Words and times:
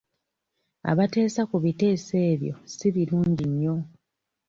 Abateesa 0.91 1.41
ku 1.49 1.57
biteeso 1.63 2.13
ebyo 2.31 2.55
si 2.75 2.87
birungi 2.95 3.45
nnyo. 3.51 3.75